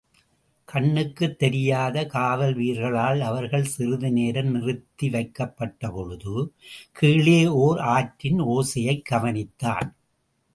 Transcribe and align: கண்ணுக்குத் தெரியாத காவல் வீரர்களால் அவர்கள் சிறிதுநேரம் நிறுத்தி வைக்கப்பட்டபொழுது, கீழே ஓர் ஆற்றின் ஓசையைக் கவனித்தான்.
கண்ணுக்குத் 0.65 1.39
தெரியாத 1.39 2.05
காவல் 2.05 2.53
வீரர்களால் 2.53 3.21
அவர்கள் 3.21 3.63
சிறிதுநேரம் 3.63 4.51
நிறுத்தி 4.51 5.09
வைக்கப்பட்டபொழுது, 5.09 6.49
கீழே 6.91 7.47
ஓர் 7.47 7.79
ஆற்றின் 7.79 8.41
ஓசையைக் 8.41 9.03
கவனித்தான். 9.09 9.93